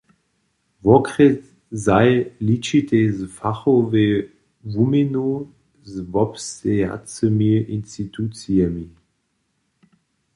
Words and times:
Wokrjesaj 0.85 2.09
ličitej 2.47 3.03
z 3.11 3.19
fachowej 3.37 4.09
wuměnu 4.73 5.27
z 5.91 5.95
wobstejacymi 6.13 7.51
institucijemi. 7.77 8.85